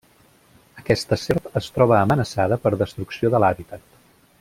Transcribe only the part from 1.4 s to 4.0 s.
es troba amenaçada per destrucció de l'hàbitat.